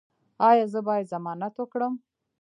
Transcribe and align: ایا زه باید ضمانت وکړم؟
ایا 0.49 0.65
زه 0.73 0.79
باید 0.87 1.11
ضمانت 1.13 1.53
وکړم؟ 1.57 1.93